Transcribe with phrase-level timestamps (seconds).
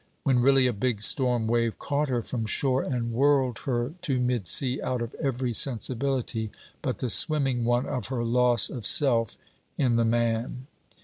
[0.23, 4.47] when really a big storm wave caught her from shore and whirled her to mid
[4.47, 6.49] sea, out of every sensibility
[6.81, 9.37] but the swimming one of her loss of self
[9.77, 10.65] in the man.